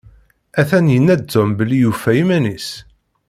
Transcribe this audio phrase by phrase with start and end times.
[0.59, 2.69] Atan yenna-d Tom belli yufa iman-is.